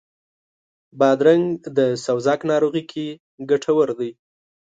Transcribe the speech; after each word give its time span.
بادرنګ 0.99 1.45
د 1.77 1.79
سوزاک 2.05 2.41
ناروغي 2.51 2.83
کې 2.91 3.05
ګټور 3.49 3.87
دی. 3.99 4.11